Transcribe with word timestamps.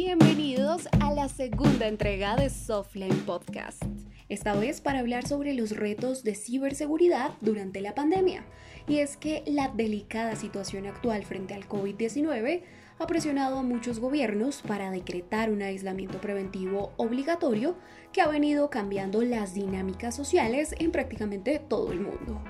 Bienvenidos 0.00 0.88
a 1.00 1.12
la 1.12 1.28
segunda 1.28 1.88
entrega 1.88 2.36
de 2.36 2.50
Softline 2.50 3.18
Podcast. 3.26 3.82
Esta 4.28 4.54
vez 4.54 4.80
para 4.80 5.00
hablar 5.00 5.26
sobre 5.26 5.54
los 5.54 5.72
retos 5.72 6.22
de 6.22 6.36
ciberseguridad 6.36 7.32
durante 7.40 7.80
la 7.80 7.96
pandemia. 7.96 8.44
Y 8.86 8.98
es 8.98 9.16
que 9.16 9.42
la 9.44 9.72
delicada 9.74 10.36
situación 10.36 10.86
actual 10.86 11.24
frente 11.24 11.54
al 11.54 11.66
COVID-19 11.68 12.62
ha 13.00 13.06
presionado 13.08 13.58
a 13.58 13.64
muchos 13.64 13.98
gobiernos 13.98 14.62
para 14.62 14.92
decretar 14.92 15.50
un 15.50 15.62
aislamiento 15.62 16.20
preventivo 16.20 16.92
obligatorio 16.96 17.74
que 18.12 18.20
ha 18.20 18.28
venido 18.28 18.70
cambiando 18.70 19.22
las 19.22 19.52
dinámicas 19.52 20.14
sociales 20.14 20.76
en 20.78 20.92
prácticamente 20.92 21.58
todo 21.58 21.90
el 21.90 21.98
mundo. 21.98 22.40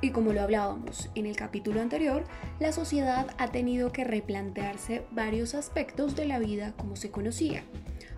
Y 0.00 0.10
como 0.10 0.32
lo 0.32 0.42
hablábamos 0.42 1.10
en 1.14 1.26
el 1.26 1.36
capítulo 1.36 1.80
anterior, 1.80 2.24
la 2.60 2.72
sociedad 2.72 3.28
ha 3.38 3.48
tenido 3.48 3.92
que 3.92 4.04
replantearse 4.04 5.04
varios 5.10 5.54
aspectos 5.54 6.14
de 6.16 6.26
la 6.26 6.38
vida 6.38 6.74
como 6.76 6.96
se 6.96 7.10
conocía. 7.10 7.62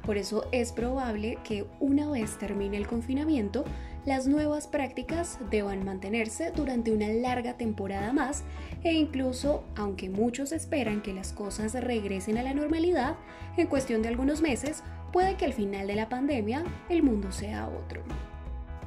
Por 0.05 0.17
eso 0.17 0.49
es 0.53 0.73
probable 0.73 1.39
que 1.45 1.67
una 1.81 2.09
vez 2.09 2.39
termine 2.39 2.79
el 2.79 2.87
confinamiento, 2.87 3.65
las 4.07 4.27
nuevas 4.27 4.67
prácticas 4.67 5.39
deban 5.51 5.85
mantenerse 5.85 6.51
durante 6.51 6.93
una 6.93 7.09
larga 7.09 7.59
temporada 7.59 8.13
más 8.13 8.43
e 8.83 8.95
incluso, 8.95 9.65
aunque 9.77 10.09
muchos 10.09 10.53
esperan 10.53 11.03
que 11.03 11.13
las 11.13 11.33
cosas 11.33 11.75
regresen 11.75 12.39
a 12.39 12.43
la 12.43 12.55
normalidad, 12.55 13.17
en 13.57 13.67
cuestión 13.67 14.01
de 14.01 14.09
algunos 14.09 14.41
meses, 14.41 14.83
puede 15.13 15.37
que 15.37 15.45
al 15.45 15.53
final 15.53 15.87
de 15.87 15.97
la 15.97 16.09
pandemia 16.09 16.65
el 16.89 17.03
mundo 17.03 17.31
sea 17.31 17.69
otro. 17.69 18.03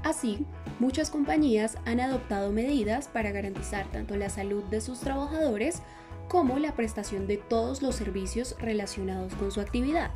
Así, 0.04 0.46
muchas 0.80 1.12
compañías 1.12 1.78
han 1.86 2.00
adoptado 2.00 2.52
medidas 2.52 3.08
para 3.08 3.32
garantizar 3.32 3.86
tanto 3.92 4.16
la 4.16 4.30
salud 4.30 4.64
de 4.64 4.82
sus 4.82 5.00
trabajadores 5.00 5.82
como 6.28 6.58
la 6.58 6.74
prestación 6.74 7.28
de 7.28 7.38
todos 7.38 7.82
los 7.82 7.96
servicios 7.96 8.56
relacionados 8.60 9.36
con 9.36 9.52
su 9.52 9.62
actividad. 9.62 10.12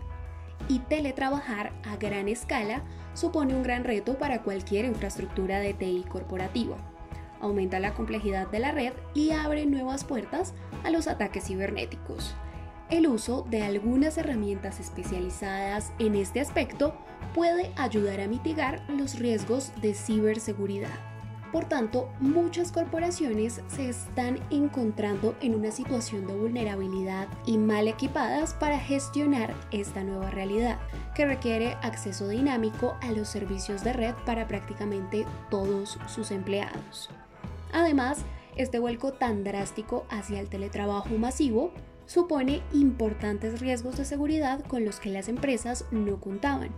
Y 0.69 0.80
teletrabajar 0.80 1.73
a 1.83 1.97
gran 1.97 2.27
escala 2.27 2.81
supone 3.14 3.53
un 3.53 3.61
gran 3.61 3.83
reto 3.83 4.17
para 4.17 4.42
cualquier 4.42 4.86
infraestructura 4.86 5.59
de 5.59 5.73
TI 5.73 6.05
corporativa. 6.09 6.77
Aumenta 7.39 7.80
la 7.80 7.94
complejidad 7.94 8.47
de 8.47 8.59
la 8.59 8.72
red 8.72 8.94
y 9.14 9.31
abre 9.31 9.67
nuevas 9.67 10.03
puertas 10.03 10.53
a 10.83 10.89
los 10.89 11.08
ataques 11.08 11.45
cibernéticos. 11.45 12.33
El 12.89 13.08
uso 13.08 13.45
de 13.49 13.64
algunas 13.64 14.17
herramientas 14.17 14.80
especializadas 14.80 15.92
en 15.99 16.16
este 16.16 16.39
aspecto 16.39 16.95
puede 17.36 17.73
ayudar 17.75 18.22
a 18.22 18.28
mitigar 18.28 18.81
los 18.88 19.19
riesgos 19.19 19.73
de 19.81 19.94
ciberseguridad. 19.94 20.97
Por 21.52 21.66
tanto, 21.66 22.09
muchas 22.22 22.72
corporaciones 22.72 23.61
se 23.67 23.89
están 23.89 24.39
encontrando 24.52 25.36
en 25.42 25.53
una 25.53 25.72
situación 25.72 26.27
de 26.27 26.33
vulnerabilidad 26.33 27.27
y 27.45 27.58
mal 27.58 27.89
equipadas 27.89 28.53
para 28.53 28.80
gestionar 28.80 29.53
esta 29.72 30.03
nueva 30.03 30.31
realidad, 30.31 30.80
que 31.14 31.25
requiere 31.25 31.75
acceso 31.81 32.30
dinámico 32.30 32.95
a 33.02 33.11
los 33.11 33.27
servicios 33.27 33.83
de 33.83 33.92
red 33.92 34.16
para 34.25 34.47
prácticamente 34.47 35.25
todos 35.49 35.99
sus 36.08 36.31
empleados. 36.31 37.09
Además, 37.73 38.20
este 38.55 38.80
vuelco 38.80 39.11
tan 39.11 39.44
drástico 39.44 40.05
hacia 40.09 40.39
el 40.39 40.47
teletrabajo 40.47 41.17
masivo 41.17 41.72
supone 42.05 42.61
importantes 42.72 43.59
riesgos 43.59 43.97
de 43.97 44.05
seguridad 44.05 44.61
con 44.66 44.86
los 44.86 45.02
que 45.02 45.09
las 45.09 45.27
empresas 45.27 45.86
no 45.92 46.22
contaban. 46.22 46.70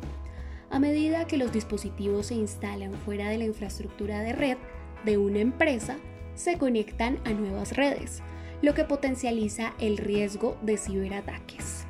A 0.69 0.79
medida 0.79 1.25
que 1.25 1.37
los 1.37 1.51
dispositivos 1.51 2.27
se 2.27 2.35
instalan 2.35 2.93
fuera 2.93 3.29
de 3.29 3.37
la 3.37 3.45
infraestructura 3.45 4.19
de 4.19 4.33
red 4.33 4.57
de 5.05 5.17
una 5.17 5.39
empresa, 5.39 5.97
se 6.35 6.57
conectan 6.57 7.19
a 7.25 7.31
nuevas 7.31 7.75
redes, 7.75 8.21
lo 8.61 8.73
que 8.73 8.83
potencializa 8.83 9.73
el 9.79 9.97
riesgo 9.97 10.57
de 10.61 10.77
ciberataques. 10.77 11.85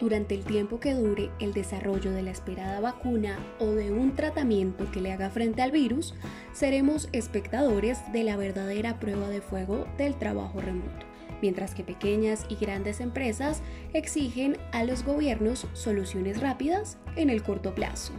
Durante 0.00 0.34
el 0.34 0.44
tiempo 0.44 0.80
que 0.80 0.94
dure 0.94 1.30
el 1.40 1.52
desarrollo 1.52 2.10
de 2.10 2.22
la 2.22 2.30
esperada 2.30 2.80
vacuna 2.80 3.38
o 3.58 3.66
de 3.66 3.92
un 3.92 4.16
tratamiento 4.16 4.90
que 4.90 5.00
le 5.00 5.12
haga 5.12 5.30
frente 5.30 5.62
al 5.62 5.70
virus, 5.70 6.14
seremos 6.52 7.08
espectadores 7.12 8.00
de 8.12 8.24
la 8.24 8.36
verdadera 8.36 8.98
prueba 8.98 9.28
de 9.28 9.42
fuego 9.42 9.86
del 9.98 10.14
trabajo 10.14 10.60
remoto 10.60 11.09
mientras 11.42 11.74
que 11.74 11.84
pequeñas 11.84 12.46
y 12.48 12.56
grandes 12.56 13.00
empresas 13.00 13.62
exigen 13.92 14.58
a 14.72 14.84
los 14.84 15.04
gobiernos 15.04 15.66
soluciones 15.72 16.40
rápidas 16.40 16.98
en 17.16 17.30
el 17.30 17.42
corto 17.42 17.74
plazo. 17.74 18.12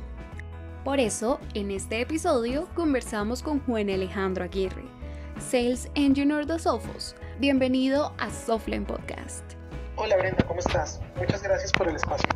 Por 0.84 1.00
eso, 1.00 1.40
en 1.54 1.72
este 1.72 2.02
episodio 2.02 2.68
conversamos 2.74 3.44
con 3.44 3.60
Juan 3.60 3.90
Alejandro 3.90 4.44
Aguirre, 4.44 4.86
Sales 5.40 5.90
Engineer 5.96 6.46
de 6.46 6.58
Sophos. 6.58 7.16
Bienvenido 7.40 8.14
a 8.18 8.32
Softline 8.32 8.86
Podcast. 8.86 9.44
Hola 9.96 10.18
Brenda, 10.18 10.44
¿cómo 10.48 10.60
estás? 10.60 11.00
Muchas 11.18 11.44
gracias 11.44 11.72
por 11.72 11.88
el 11.88 11.96
espacio. 11.96 12.30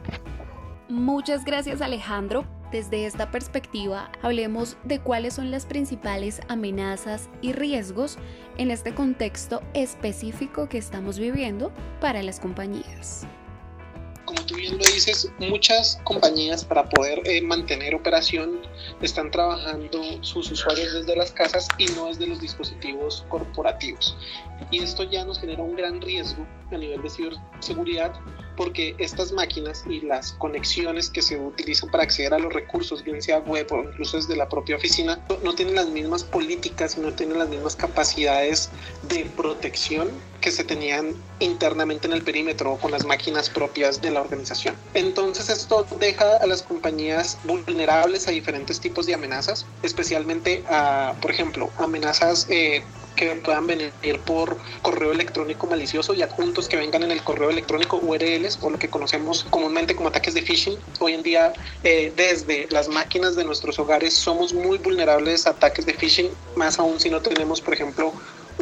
Muchas 0.90 1.44
gracias 1.44 1.82
Alejandro 1.82 2.46
desde 2.76 3.06
esta 3.06 3.32
perspectiva, 3.32 4.12
hablemos 4.22 4.76
de 4.84 5.00
cuáles 5.00 5.36
son 5.36 5.50
las 5.50 5.66
principales 5.66 6.42
amenazas 6.50 7.30
y 7.42 7.54
riesgos 7.54 8.18
en 8.58 8.70
este 8.70 8.94
contexto 8.94 9.62
específico 9.74 10.68
que 10.68 10.78
estamos 10.78 11.18
viviendo 11.18 11.72
para 12.02 12.22
las 12.22 12.42
compañías 12.42 13.26
como 14.26 14.44
tú 14.48 14.56
bien 14.56 14.74
lo 14.78 14.84
dices, 14.84 15.32
muchas 15.38 16.02
compañías 16.04 16.66
para 16.66 16.90
poder 16.90 17.22
eh, 17.26 17.42
mantener 17.42 17.94
operación 17.94 18.62
están 19.02 19.30
trabajando 19.30 20.02
sus 20.22 20.52
usuarios 20.52 20.94
desde 20.94 21.16
las 21.16 21.32
casas 21.32 21.68
y 21.78 21.86
no 21.90 22.08
desde 22.08 22.28
los 22.28 22.42
dispositivos 22.42 23.24
corporativos. 23.30 24.18
Y 24.72 24.82
esto 24.82 25.04
ya 25.04 25.24
nos 25.26 25.40
genera 25.40 25.62
un 25.62 25.76
gran 25.76 26.02
riesgo 26.02 26.46
a 26.72 26.78
nivel 26.78 27.04
de 27.04 27.10
ciberseguridad 27.10 28.14
porque 28.56 28.96
estas 28.98 29.32
máquinas 29.32 29.84
y 29.88 30.02
las 30.02 30.34
conexiones 30.34 31.10
que 31.10 31.22
se 31.22 31.38
utilizan 31.38 31.90
para 31.90 32.04
acceder 32.04 32.34
a 32.34 32.40
los 32.40 32.54
recursos, 32.54 33.04
bien 33.04 33.22
sea 33.22 33.40
web 33.40 33.68
o 33.72 33.84
incluso 33.84 34.18
desde 34.18 34.36
la 34.36 34.50
propia 34.50 34.76
oficina, 34.76 35.20
no 35.44 35.56
tienen 35.56 35.76
las 35.76 35.90
mismas 35.90 36.24
políticas 36.24 36.98
y 36.98 37.02
no 37.02 37.14
tienen 37.14 37.40
las 37.40 37.50
mismas 37.50 37.76
capacidades 37.76 38.70
de 39.04 39.26
protección 39.36 40.10
que 40.42 40.52
se 40.52 40.64
tenían 40.64 41.16
internamente 41.40 42.08
en 42.08 42.14
el 42.14 42.22
perímetro 42.22 42.74
o 42.74 42.78
con 42.78 42.92
las 42.92 43.04
máquinas 43.04 43.50
propias 43.50 44.02
de 44.02 44.12
la 44.12 44.22
organización. 44.22 44.76
Entonces 44.94 45.50
esto 45.50 45.88
deja 46.00 46.38
a 46.38 46.46
las 46.46 46.62
compañías 46.62 47.38
vulnerables 47.44 48.28
a 48.28 48.32
diferentes 48.32 48.80
tipos 48.80 49.08
de 49.08 49.16
amenazas, 49.16 49.66
especialmente 49.82 50.64
a, 50.70 51.16
por 51.20 51.32
ejemplo, 51.32 51.72
amenazas 51.78 52.48
eh, 52.50 52.84
que 53.16 53.36
puedan 53.36 53.68
venir 53.68 53.94
por 54.26 54.58
correo 54.82 55.12
electrónico 55.12 55.68
malicioso 55.68 56.14
y 56.14 56.22
adjuntos 56.22 56.68
que 56.68 56.78
vengan 56.78 57.04
en 57.04 57.12
el 57.12 57.24
correo 57.24 57.50
electrónico 57.50 57.98
URLs 57.98 58.60
o 58.62 58.70
lo 58.70 58.78
que 58.78 58.90
conocemos 58.90 59.46
comúnmente 59.50 59.96
como 59.96 60.10
ataques 60.10 60.34
de 60.34 60.42
phishing. 60.42 60.78
Hoy 61.00 61.14
en 61.14 61.24
día, 61.24 61.54
eh, 61.84 62.14
desde 62.16 62.68
las 62.70 62.88
máquinas 62.90 63.36
de 63.36 63.44
nuestros 63.44 63.80
hogares, 63.80 64.14
somos 64.14 64.54
muy 64.54 64.78
vulnerables 64.78 65.48
a 65.48 65.52
ataques 65.52 65.86
de 65.86 65.94
phishing, 65.94 66.30
más 66.56 66.80
aún 66.80 67.00
si 67.00 67.10
no 67.10 67.22
tenemos, 67.22 67.62
por 67.62 67.74
ejemplo, 67.74 68.14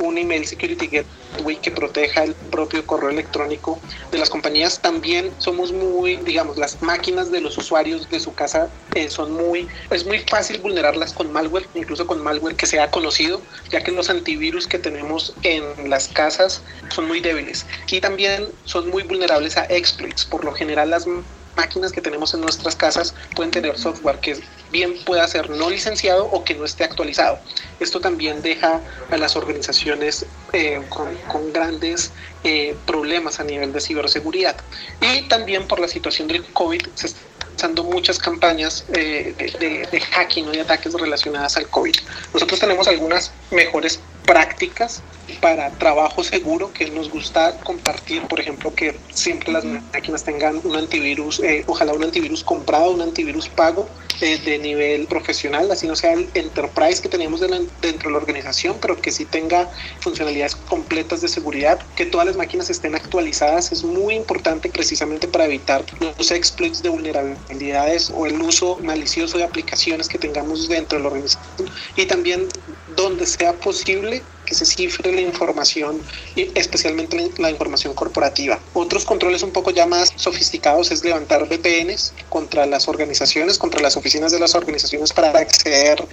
un 0.04 0.18
email 0.18 0.46
security 0.46 0.88
gateway 0.88 1.56
que 1.58 1.72
proteja 1.72 2.24
el 2.24 2.36
propio 2.52 2.86
correo 2.86 3.10
electrónico 3.10 3.80
de 4.12 4.18
las 4.18 4.30
compañías. 4.30 4.80
También 4.80 5.32
somos 5.38 5.72
muy, 5.72 6.18
digamos, 6.18 6.58
las 6.58 6.82
máquinas 6.82 7.32
de 7.32 7.42
los 7.42 7.58
usuarios 7.58 8.10
de 8.10 8.20
su 8.20 8.34
casa 8.34 8.70
eh, 8.96 9.10
son 9.10 9.34
muy, 9.34 9.68
es 9.90 10.06
muy 10.06 10.20
fácil 10.20 10.60
vulnerarlas 10.60 11.14
con 11.14 11.32
malware, 11.32 11.68
incluso 11.74 12.06
con 12.06 12.22
malware 12.22 12.56
que 12.56 12.66
sea 12.66 12.92
conocido, 12.92 13.42
ya 13.72 13.82
que 13.82 13.92
los 13.92 14.10
antivirus 14.10 14.68
que 14.68 14.80
tenemos 14.80 15.34
en 15.44 15.90
las 15.90 16.08
casas 16.10 16.62
son 16.90 17.08
muy 17.08 17.20
débiles. 17.20 17.66
Y 17.90 18.02
también 18.02 18.48
son 18.66 18.90
muy 18.90 19.04
vulnerables 19.04 19.58
a 19.58 19.66
exploits. 19.66 20.26
Por 20.26 20.44
lo 20.44 20.54
general 20.54 20.90
las 20.90 21.08
máquinas 21.56 21.92
que 21.92 22.02
tenemos 22.02 22.34
en 22.34 22.42
nuestras 22.42 22.76
casas 22.76 23.14
pueden 23.36 23.52
tener 23.52 23.78
software 23.78 24.20
que 24.20 24.40
bien 24.72 24.94
pueda 25.06 25.28
ser 25.28 25.50
no 25.50 25.70
licenciado 25.70 26.26
o 26.26 26.44
que 26.44 26.56
no 26.56 26.66
esté 26.66 26.84
actualizado. 26.84 27.40
Esto 27.80 28.00
también 28.00 28.42
deja 28.42 28.82
a 29.12 29.18
las 29.18 29.36
organizaciones 29.36 30.26
eh, 30.52 30.82
con, 30.90 31.54
grandes 31.54 32.12
eh, 32.44 32.76
problemas 32.86 33.40
a 33.40 33.44
nivel 33.44 33.72
de 33.72 33.82
ciberseguridad. 33.82 34.56
Y 35.02 35.24
también 35.24 35.68
por 35.68 35.80
la 35.80 35.88
situación 35.88 36.28
del 36.28 36.44
COVID 36.54 36.82
se 36.96 37.08
están 37.08 37.24
lanzando 37.50 37.84
muchas 37.84 38.18
campañas 38.18 38.84
eh, 38.94 39.36
de, 39.60 39.88
de, 39.92 40.00
hacking 40.02 40.48
o 40.48 40.52
de 40.52 40.62
ataques 40.62 40.92
relacionadas 40.94 41.56
al 41.56 41.68
COVID. 41.68 41.96
Nosotros 42.34 42.60
tenemos 42.60 42.88
algunas 42.88 43.32
mejores 43.52 44.00
prácticas 44.26 45.04
para 45.40 45.70
trabajo 45.72 46.24
seguro 46.24 46.72
que 46.74 46.90
nos 46.90 47.10
gusta 47.10 47.58
compartir, 47.62 48.22
por 48.24 48.40
ejemplo, 48.40 48.74
que 48.76 48.98
siempre 49.14 49.52
las 49.52 49.64
máquinas 49.66 50.24
tengan 50.24 50.60
un 50.64 50.76
antivirus, 50.76 51.40
eh, 51.40 51.64
ojalá 51.68 51.94
un 51.94 52.04
antivirus 52.04 52.44
comprado, 52.44 52.92
un 52.92 53.02
antivirus 53.02 53.48
pago 53.50 53.88
eh, 54.22 54.40
de 54.44 54.60
nivel 54.60 55.08
profesional, 55.08 55.72
así 55.72 55.88
no 55.88 55.96
sea 55.96 56.14
el 56.14 56.30
enterprise 56.34 57.02
que 57.02 57.10
teníamos 57.10 57.40
dentro 57.40 58.10
de 58.10 58.12
la 58.12 58.18
organización, 58.18 58.78
pero 58.82 59.00
que 59.00 59.12
sí 59.12 59.26
tenga 59.26 59.70
funcionalidades 60.02 60.56
completas 60.56 61.22
de 61.22 61.28
seguridad, 61.28 61.80
que 61.96 62.06
todas 62.06 62.28
las 62.28 62.36
máquinas 62.36 62.70
estén 62.70 62.96
actualizadas, 62.96 63.72
es 63.72 63.84
muy 63.84 64.16
importante 64.16 64.70
precisamente 64.70 65.28
para 65.28 65.46
evitar 65.46 65.84
los 66.18 66.32
exploits 66.32 66.84
de 66.84 66.90
vulnerabilidades 66.90 68.12
o 68.14 68.26
el 68.26 68.42
uso 68.42 68.78
malicioso 68.84 69.38
de 69.38 69.46
aplicaciones 69.46 70.08
que 70.08 70.18
tengamos 70.18 70.68
dentro 70.68 70.98
de 70.98 71.04
la 71.04 71.10
organización. 71.10 71.70
Y 71.96 72.06
también 72.06 72.48
donde 72.96 73.26
sea 73.26 73.54
posible 73.54 74.22
que 74.46 74.56
se 74.56 74.66
cifre 74.66 75.12
la 75.12 75.22
información, 75.22 76.02
especialmente 76.36 77.32
la 77.38 77.50
información 77.50 77.94
corporativa. 77.94 78.60
Otros 78.74 79.06
controles 79.06 79.44
un 79.44 79.52
poco 79.52 79.72
ya 79.72 79.86
más 79.86 80.12
sofisticados 80.16 80.92
es 80.92 81.04
levantar 81.04 81.48
VPNs 81.48 82.14
contra 82.30 82.66
las 82.66 82.88
organizaciones, 82.88 83.58
contra 83.58 83.82
las 83.82 83.98
oficinas 83.98 84.32
de 84.32 84.40
las 84.40 84.56
organizaciones 84.56 85.14
para 85.14 85.30
acceder 85.30 86.04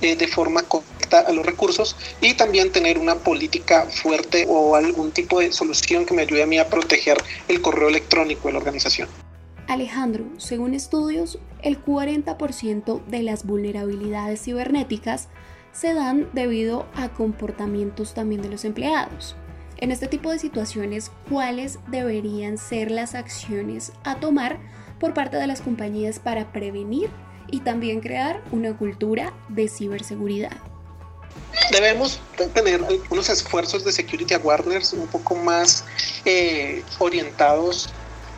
eh, 0.00 0.16
de 0.16 0.28
forma 0.28 0.62
correcta 0.62 1.20
a 1.20 1.32
los 1.32 1.44
recursos 1.44 1.96
y 2.20 2.34
también 2.34 2.70
tener 2.70 2.98
una 2.98 3.16
política 3.16 3.86
fuerte 3.86 4.46
o 4.48 4.76
algún 4.76 5.10
tipo 5.10 5.40
de 5.40 5.52
solución 5.52 6.06
que 6.06 6.14
me 6.14 6.22
ayude 6.22 6.42
a 6.42 6.46
mí 6.46 6.58
a 6.58 6.68
proteger 6.68 7.16
el 7.48 7.60
correo 7.60 7.88
electrónico 7.88 8.48
de 8.48 8.52
la 8.52 8.58
organización. 8.58 9.08
Alejandro, 9.66 10.24
según 10.38 10.74
estudios, 10.74 11.38
el 11.62 11.80
40% 11.84 13.04
de 13.04 13.22
las 13.22 13.44
vulnerabilidades 13.44 14.42
cibernéticas 14.42 15.28
se 15.72 15.94
dan 15.94 16.28
debido 16.32 16.86
a 16.94 17.08
comportamientos 17.08 18.14
también 18.14 18.42
de 18.42 18.48
los 18.48 18.64
empleados. 18.64 19.36
En 19.78 19.90
este 19.90 20.08
tipo 20.08 20.30
de 20.30 20.38
situaciones, 20.38 21.10
¿cuáles 21.30 21.78
deberían 21.88 22.58
ser 22.58 22.90
las 22.90 23.14
acciones 23.14 23.92
a 24.04 24.20
tomar 24.20 24.58
por 24.98 25.14
parte 25.14 25.38
de 25.38 25.46
las 25.46 25.62
compañías 25.62 26.18
para 26.18 26.52
prevenir 26.52 27.08
y 27.50 27.60
también 27.60 28.00
crear 28.00 28.42
una 28.52 28.76
cultura 28.76 29.32
de 29.48 29.68
ciberseguridad? 29.68 30.56
Debemos 31.70 32.20
tener 32.52 32.84
unos 33.08 33.30
esfuerzos 33.30 33.84
de 33.84 33.92
security 33.92 34.34
awareness 34.34 34.92
un 34.92 35.06
poco 35.06 35.34
más 35.36 35.84
eh, 36.24 36.82
orientados 36.98 37.88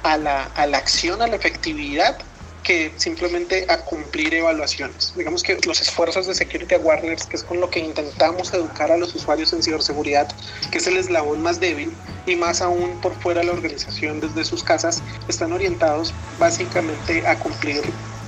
a 0.04 0.16
la, 0.16 0.44
a 0.54 0.66
la 0.66 0.78
acción, 0.78 1.22
a 1.22 1.26
la 1.26 1.36
efectividad 1.36 2.18
que 2.62 2.92
simplemente 2.96 3.66
a 3.68 3.78
cumplir 3.78 4.34
evaluaciones. 4.34 5.12
Digamos 5.16 5.42
que 5.42 5.58
los 5.66 5.80
esfuerzos 5.80 6.26
de 6.26 6.34
Security 6.34 6.74
Awareness, 6.74 7.26
que 7.26 7.36
es 7.36 7.44
con 7.44 7.60
lo 7.60 7.70
que 7.70 7.80
intentamos 7.80 8.52
educar 8.54 8.90
a 8.92 8.96
los 8.96 9.14
usuarios 9.14 9.52
en 9.52 9.62
ciberseguridad, 9.62 10.28
que 10.70 10.78
es 10.78 10.86
el 10.86 10.96
eslabón 10.96 11.42
más 11.42 11.60
débil, 11.60 11.92
y 12.26 12.36
más 12.36 12.62
aún 12.62 13.00
por 13.00 13.14
fuera 13.20 13.40
de 13.40 13.46
la 13.46 13.52
organización 13.52 14.20
desde 14.20 14.44
sus 14.44 14.62
casas, 14.62 15.02
están 15.28 15.52
orientados 15.52 16.14
básicamente 16.38 17.26
a 17.26 17.38
cumplir 17.38 17.82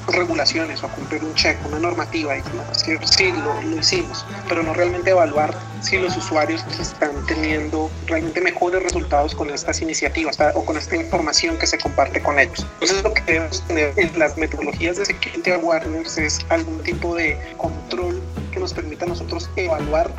regulaciones 0.09 0.83
o 0.83 0.89
cumplir 0.89 1.25
un 1.25 1.35
check, 1.35 1.57
una 1.67 1.79
normativa 1.79 2.37
y 2.37 2.43
decir, 2.43 2.99
sí, 3.05 3.33
lo, 3.33 3.61
lo, 3.63 3.79
hicimos, 3.79 4.25
pero 4.49 4.63
no 4.63 4.75
realmente 4.75 5.11
evaluar 5.11 5.55
si 5.81 5.99
los 5.99 6.17
usuarios 6.17 6.65
están 6.79 7.25
teniendo 7.27 7.91
realmente 8.07 8.41
mejores 8.41 8.83
resultados 8.83 9.35
con 9.35 9.51
estas 9.51 9.81
iniciativas 9.83 10.39
o 10.55 10.65
con 10.65 10.77
esta 10.77 10.97
información 10.97 11.59
que 11.59 11.67
se 11.67 11.79
comparte 11.79 12.23
con 12.23 12.39
ellos. 12.39 12.67
Entonces 12.75 13.03
lo 13.03 13.15
que 13.15 13.23
debemos 13.23 13.63
tener 13.67 13.93
en 13.97 14.19
las 14.19 14.37
metodologías 14.37 14.97
de 14.97 15.07
Security 15.07 15.51
Awareness 15.51 16.19
es 16.19 16.41
algún 16.49 16.83
tipo 16.83 17.15
de 17.15 17.39
control 17.57 18.23
que 18.53 18.61
nos 18.61 18.73
permita 18.73 19.07
nosotros 19.07 19.51
evaluar 19.57 20.11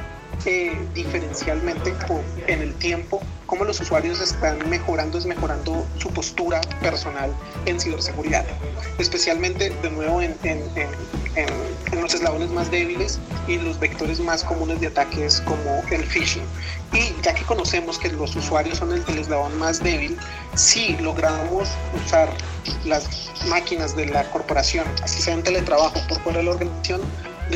eh, 0.46 0.78
diferencialmente 0.94 1.94
en 2.48 2.62
el 2.62 2.74
tiempo 2.76 3.22
cómo 3.46 3.64
los 3.64 3.80
usuarios 3.80 4.20
están 4.22 4.70
mejorando, 4.70 5.18
es 5.18 5.26
mejorando 5.26 5.86
su 5.98 6.10
postura 6.10 6.62
personal 6.82 7.34
en 7.66 7.80
ciberseguridad, 7.80 8.46
especialmente 8.98 9.70
de 9.70 9.90
nuevo 9.90 10.22
en, 10.22 10.36
en, 10.44 10.62
en, 10.76 12.02
los 12.02 12.14
eslabones 12.14 12.52
más 12.52 12.70
débiles 12.70 13.20
y 13.48 13.58
los 13.58 13.80
vectores 13.80 14.20
más 14.20 14.44
comunes 14.44 14.80
de 14.80 14.88
ataques 14.88 15.42
como 15.42 15.82
el 15.90 16.04
phishing. 16.04 16.44
Y 16.94 17.16
ya 17.24 17.34
que 17.34 17.44
conocemos 17.44 17.98
que 17.98 18.10
los 18.10 18.36
usuarios 18.36 18.78
son 18.78 18.92
el, 18.92 19.04
el 19.08 19.20
eslabón 19.20 19.58
más 19.58 19.82
débil, 19.82 20.18
si 20.56 20.96
logramos 20.98 21.70
usar 22.06 22.30
las 22.86 23.32
máquinas 23.48 23.96
de 23.96 24.08
la 24.08 24.30
corporación, 24.30 24.86
así 25.02 25.22
sea 25.22 25.34
en 25.34 25.44
teletrabajo 25.44 26.00
por 26.08 26.20
fuera 26.22 26.40
de 26.40 26.46
la 26.46 26.52
organización, 26.52 27.02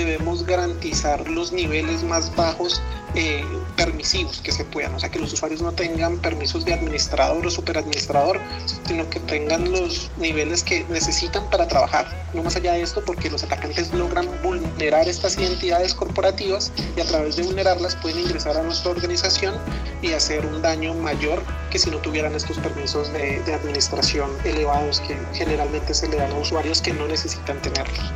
debemos 0.06 0.46
garantizar 0.46 1.30
los 1.30 1.52
niveles 1.52 2.04
más 2.04 2.36
bajos 2.36 2.82
eh, 3.16 3.44
permisivos 3.76 4.40
que 4.42 4.52
se 4.52 4.64
puedan, 4.66 4.94
o 4.94 5.00
sea, 5.00 5.10
que 5.10 5.20
los 5.20 5.34
usuarios 5.34 5.62
no 5.62 5.72
tengan 5.72 6.20
permisos 6.20 6.64
de 6.64 6.74
administrador 6.74 7.46
o 7.46 7.50
superadministrador, 7.50 8.40
sino 8.88 9.10
que 9.10 9.20
tengan 9.22 9.72
los 9.72 10.12
niveles 10.18 10.64
que 10.64 10.86
necesitan 10.90 11.50
para 11.50 11.68
trabajar. 11.68 12.08
No 12.34 12.44
más 12.44 12.56
allá 12.56 12.74
de 12.74 12.84
esto, 12.84 13.04
porque 13.04 13.30
los 13.30 13.44
atacantes 13.44 13.92
logran 13.94 14.28
vulnerar 14.44 15.08
estas 15.08 15.38
identidades 15.38 15.96
corporativas 15.96 16.72
y 16.96 17.02
a 17.02 17.06
través 17.06 17.36
de 17.36 17.44
vulnerarlas 17.44 17.96
pueden 17.96 18.20
ingresar 18.20 18.58
a 18.58 18.64
nuestra 18.64 18.92
organización 18.92 19.56
y 20.02 20.14
hacer 20.14 20.46
un 20.46 20.62
daño 20.62 20.94
mayor 20.94 21.42
que 21.72 21.80
si 21.80 21.90
no 21.90 21.98
tuvieran 21.98 22.36
estos 22.36 22.58
permisos 22.60 23.12
de, 23.12 23.42
de 23.42 23.54
administración 23.54 24.30
elevados 24.44 25.00
que 25.02 25.18
generalmente 25.34 25.94
se 25.94 26.08
le 26.08 26.18
dan 26.18 26.32
a 26.32 26.38
usuarios 26.38 26.82
que 26.82 26.94
no 26.94 27.08
necesitan 27.08 27.60
tenerlos. 27.62 28.14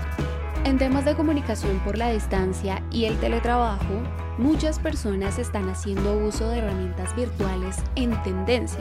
En 0.74 0.80
temas 0.80 1.06
de 1.06 1.14
comunicación 1.14 1.78
por 1.86 2.00
la 2.00 2.10
distancia 2.10 2.82
y 2.90 3.06
el 3.06 3.16
teletrabajo, 3.20 4.02
muchas 4.40 4.80
personas 4.80 5.38
están 5.38 5.70
haciendo 5.70 6.18
uso 6.18 6.50
de 6.50 6.58
herramientas 6.58 7.16
virtuales 7.16 7.78
en 7.96 8.20
tendencia. 8.24 8.80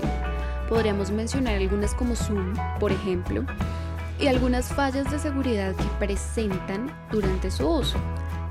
Podríamos 0.70 1.10
mencionar 1.10 1.56
algunas 1.56 1.92
como 1.92 2.16
Zoom, 2.16 2.54
por 2.80 2.92
ejemplo, 2.92 3.44
y 4.18 4.28
algunas 4.28 4.68
fallas 4.68 5.10
de 5.10 5.18
seguridad 5.18 5.74
que 5.76 5.84
presentan 5.98 6.90
durante 7.10 7.50
su 7.50 7.68
uso. 7.68 7.98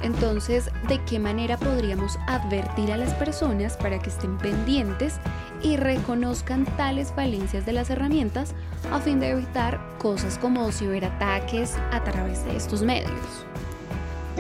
Entonces, 0.04 0.70
¿de 0.88 1.04
qué 1.06 1.20
manera 1.20 1.58
podríamos 1.58 2.18
advertir 2.28 2.92
a 2.92 2.98
las 2.98 3.14
personas 3.14 3.78
para 3.78 4.00
que 4.00 4.10
estén 4.10 4.38
pendientes 4.38 5.16
y 5.62 5.78
reconozcan 5.78 6.66
tales 6.78 7.12
falencias 7.16 7.66
de 7.66 7.74
las 7.74 7.90
herramientas 7.90 8.54
a 8.92 9.00
fin 9.00 9.20
de 9.20 9.30
evitar 9.30 9.80
cosas 10.00 10.38
como 10.40 10.72
ciberataques 10.72 11.76
a 11.92 12.04
través 12.04 12.44
de 12.46 12.56
estos 12.58 12.82
medios? 12.82 13.12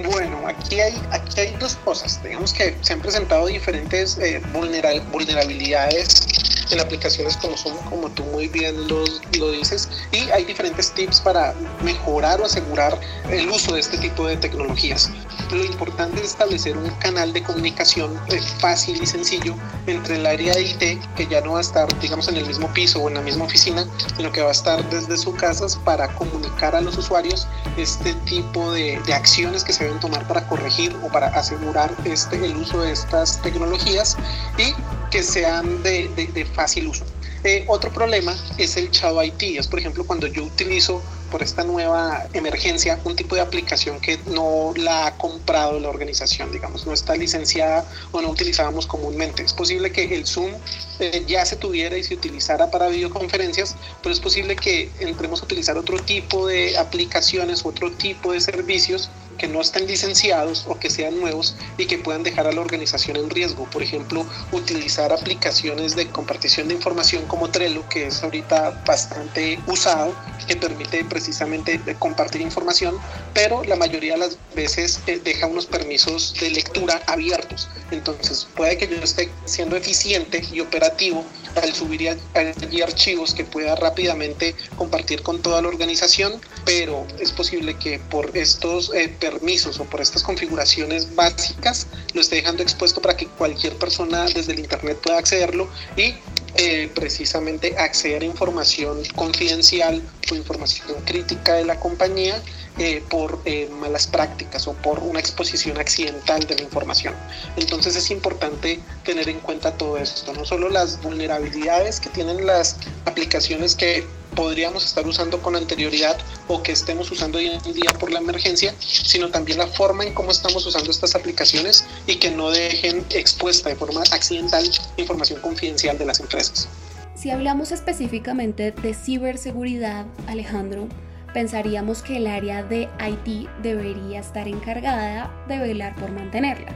Bueno, 0.09 0.47
aquí 0.47 0.79
hay, 0.79 0.99
aquí 1.11 1.41
hay 1.41 1.55
dos 1.59 1.75
cosas. 1.75 2.21
Digamos 2.23 2.53
que 2.53 2.75
se 2.81 2.93
han 2.93 3.01
presentado 3.01 3.47
diferentes 3.47 4.17
eh, 4.17 4.41
vulnerabilidades 4.53 6.25
en 6.71 6.79
aplicaciones 6.79 7.35
como 7.37 7.57
Zoom, 7.57 7.77
como 7.89 8.09
tú 8.09 8.23
muy 8.23 8.47
bien 8.47 8.87
lo, 8.87 9.03
lo 9.37 9.51
dices, 9.51 9.89
y 10.11 10.29
hay 10.29 10.45
diferentes 10.45 10.91
tips 10.91 11.19
para 11.19 11.53
mejorar 11.83 12.39
o 12.39 12.45
asegurar 12.45 12.97
el 13.29 13.49
uso 13.49 13.73
de 13.73 13.81
este 13.81 13.97
tipo 13.97 14.25
de 14.25 14.37
tecnologías 14.37 15.11
lo 15.51 15.65
importante 15.65 16.19
es 16.21 16.27
establecer 16.27 16.77
un 16.77 16.89
canal 16.99 17.33
de 17.33 17.43
comunicación 17.43 18.19
eh, 18.29 18.39
fácil 18.59 19.01
y 19.01 19.05
sencillo 19.05 19.55
entre 19.87 20.15
el 20.15 20.25
área 20.25 20.53
de 20.53 20.63
IT, 20.63 21.15
que 21.15 21.27
ya 21.27 21.41
no 21.41 21.53
va 21.53 21.59
a 21.59 21.61
estar, 21.61 21.99
digamos, 21.99 22.27
en 22.27 22.37
el 22.37 22.45
mismo 22.45 22.71
piso 22.73 22.99
o 22.99 23.07
en 23.07 23.15
la 23.15 23.21
misma 23.21 23.45
oficina, 23.45 23.85
sino 24.15 24.31
que 24.31 24.41
va 24.41 24.49
a 24.49 24.51
estar 24.51 24.87
desde 24.89 25.17
sus 25.17 25.35
casas 25.35 25.75
para 25.77 26.07
comunicar 26.15 26.75
a 26.75 26.81
los 26.81 26.97
usuarios 26.97 27.47
este 27.77 28.13
tipo 28.25 28.71
de, 28.71 28.99
acciones 29.13 29.63
que 29.63 29.73
se 29.73 29.83
deben 29.83 29.99
tomar 29.99 30.25
para 30.27 30.47
corregir 30.47 30.95
o 31.03 31.07
para 31.09 31.27
asegurar 31.27 31.93
este, 32.05 32.37
el 32.37 32.55
uso 32.55 32.81
de 32.81 32.91
estas 32.91 33.41
tecnologías 33.41 34.17
y 34.57 34.73
que 35.09 35.21
sean 35.21 35.83
de 35.83 36.47
fácil 36.55 36.87
uso. 36.87 37.05
Eh, 37.43 37.65
otro 37.67 37.91
problema 37.91 38.35
es 38.57 38.77
el 38.77 38.91
Shadow 38.91 39.23
IT, 39.23 39.57
es 39.57 39.67
por 39.67 39.79
ejemplo 39.79 40.05
cuando 40.05 40.27
yo 40.27 40.43
utilizo 40.43 41.01
por 41.31 41.41
esta 41.41 41.63
nueva 41.63 42.27
emergencia 42.33 42.99
un 43.05 43.15
tipo 43.15 43.35
de 43.35 43.41
aplicación 43.41 43.99
que 43.99 44.19
no 44.27 44.73
la 44.75 45.07
ha 45.07 45.17
comprado 45.17 45.79
la 45.79 45.89
organización, 45.89 46.51
digamos, 46.51 46.85
no 46.85 46.93
está 46.93 47.15
licenciada 47.15 47.85
o 48.11 48.21
no 48.21 48.29
utilizábamos 48.29 48.85
comúnmente. 48.85 49.43
Es 49.43 49.53
posible 49.53 49.91
que 49.91 50.13
el 50.13 50.27
Zoom 50.27 50.53
eh, 50.99 51.23
ya 51.27 51.45
se 51.45 51.55
tuviera 51.55 51.97
y 51.97 52.03
se 52.03 52.13
utilizara 52.13 52.69
para 52.69 52.89
videoconferencias, 52.89 53.75
pero 54.03 54.13
es 54.13 54.19
posible 54.19 54.55
que 54.55 54.91
entremos 54.99 55.41
a 55.41 55.45
utilizar 55.45 55.77
otro 55.77 55.97
tipo 55.99 56.47
de 56.47 56.77
aplicaciones, 56.77 57.65
otro 57.65 57.91
tipo 57.91 58.33
de 58.33 58.41
servicios 58.41 59.09
que 59.41 59.47
no 59.47 59.59
estén 59.59 59.87
licenciados 59.87 60.65
o 60.67 60.77
que 60.77 60.91
sean 60.91 61.19
nuevos 61.19 61.55
y 61.79 61.87
que 61.87 61.97
puedan 61.97 62.21
dejar 62.21 62.45
a 62.45 62.51
la 62.51 62.61
organización 62.61 63.17
en 63.17 63.27
riesgo. 63.27 63.67
Por 63.71 63.81
ejemplo, 63.81 64.23
utilizar 64.51 65.11
aplicaciones 65.11 65.95
de 65.95 66.07
compartición 66.07 66.67
de 66.67 66.75
información 66.75 67.25
como 67.25 67.49
Trello, 67.49 67.83
que 67.89 68.05
es 68.05 68.21
ahorita 68.21 68.83
bastante 68.85 69.59
usado, 69.65 70.13
que 70.47 70.55
permite 70.55 71.03
precisamente 71.05 71.81
compartir 71.97 72.41
información, 72.41 72.99
pero 73.33 73.63
la 73.63 73.75
mayoría 73.75 74.13
de 74.13 74.19
las 74.19 74.37
veces 74.53 75.01
eh, 75.07 75.19
deja 75.23 75.47
unos 75.47 75.65
permisos 75.65 76.35
de 76.39 76.51
lectura 76.51 77.01
abiertos. 77.07 77.67
Entonces, 77.89 78.47
puede 78.55 78.77
que 78.77 78.87
yo 78.87 79.01
esté 79.01 79.31
siendo 79.45 79.75
eficiente 79.75 80.43
y 80.53 80.59
operativo 80.59 81.25
al 81.55 81.73
subir 81.73 82.17
allí 82.33 82.81
archivos 82.81 83.33
que 83.33 83.43
pueda 83.43 83.75
rápidamente 83.75 84.55
compartir 84.75 85.21
con 85.21 85.41
toda 85.41 85.61
la 85.61 85.67
organización, 85.67 86.41
pero 86.65 87.05
es 87.19 87.31
posible 87.31 87.77
que 87.77 87.99
por 87.99 88.35
estos 88.35 88.93
eh, 88.93 89.09
permisos 89.19 89.79
o 89.79 89.85
por 89.85 90.01
estas 90.01 90.23
configuraciones 90.23 91.15
básicas 91.15 91.87
lo 92.13 92.21
esté 92.21 92.37
dejando 92.37 92.63
expuesto 92.63 93.01
para 93.01 93.17
que 93.17 93.27
cualquier 93.27 93.75
persona 93.77 94.25
desde 94.25 94.53
el 94.53 94.59
Internet 94.59 94.99
pueda 95.01 95.17
accederlo 95.17 95.69
y 95.97 96.15
eh, 96.55 96.91
precisamente 96.93 97.75
acceder 97.77 98.23
a 98.23 98.25
información 98.25 99.01
confidencial 99.15 100.01
o 100.31 100.35
información 100.35 100.87
crítica 101.05 101.53
de 101.53 101.65
la 101.65 101.79
compañía 101.79 102.41
eh, 102.77 103.03
por 103.09 103.41
eh, 103.45 103.69
malas 103.69 104.07
prácticas 104.07 104.67
o 104.67 104.73
por 104.73 104.99
una 104.99 105.19
exposición 105.19 105.77
accidental 105.77 106.45
de 106.45 106.55
la 106.55 106.61
información. 106.63 107.13
Entonces 107.55 107.95
es 107.95 108.11
importante 108.11 108.79
tener 109.03 109.29
en 109.29 109.39
cuenta 109.39 109.77
todo 109.77 109.97
esto, 109.97 110.33
no 110.33 110.45
solo 110.45 110.69
las 110.69 111.01
vulnerabilidades 111.01 111.99
que 111.99 112.09
tienen 112.09 112.45
las 112.45 112.77
aplicaciones 113.05 113.75
que 113.75 114.05
podríamos 114.35 114.85
estar 114.85 115.05
usando 115.05 115.41
con 115.41 115.55
anterioridad 115.55 116.17
o 116.47 116.61
que 116.63 116.71
estemos 116.71 117.11
usando 117.11 117.37
hoy 117.37 117.47
en 117.47 117.73
día 117.73 117.91
por 117.99 118.11
la 118.11 118.19
emergencia, 118.19 118.73
sino 118.79 119.29
también 119.29 119.57
la 119.57 119.67
forma 119.67 120.05
en 120.05 120.13
cómo 120.13 120.31
estamos 120.31 120.65
usando 120.65 120.91
estas 120.91 121.15
aplicaciones 121.15 121.85
y 122.07 122.15
que 122.15 122.31
no 122.31 122.49
dejen 122.49 123.05
expuesta 123.11 123.69
de 123.69 123.75
forma 123.75 124.01
accidental 124.11 124.69
información 124.97 125.41
confidencial 125.41 125.97
de 125.97 126.05
las 126.05 126.19
empresas. 126.19 126.67
Si 127.15 127.29
hablamos 127.29 127.71
específicamente 127.71 128.71
de 128.71 128.93
ciberseguridad, 128.93 130.05
Alejandro, 130.27 130.87
pensaríamos 131.33 132.01
que 132.01 132.17
el 132.17 132.27
área 132.27 132.63
de 132.63 132.89
IT 132.99 133.49
debería 133.61 134.19
estar 134.19 134.47
encargada 134.47 135.31
de 135.47 135.59
velar 135.59 135.95
por 135.95 136.11
mantenerla. 136.11 136.75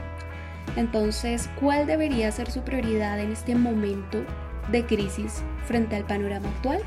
Entonces, 0.76 1.48
¿cuál 1.58 1.86
debería 1.86 2.30
ser 2.30 2.50
su 2.50 2.60
prioridad 2.60 3.18
en 3.18 3.32
este 3.32 3.54
momento 3.54 4.24
de 4.70 4.84
crisis 4.84 5.42
frente 5.66 5.96
al 5.96 6.06
panorama 6.06 6.48
actual? 6.48 6.82